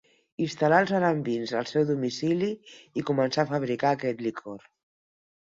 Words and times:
Instal·là 0.43 0.77
els 0.83 0.93
alambins 0.99 1.53
al 1.59 1.69
seu 1.71 1.85
domicili 1.89 2.49
i 3.01 3.05
començà 3.11 3.45
a 3.45 3.47
fabricar 3.53 3.95
aquest 3.99 4.27
licor. 4.31 4.67